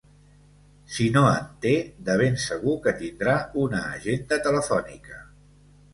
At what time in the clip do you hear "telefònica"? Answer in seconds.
4.49-5.25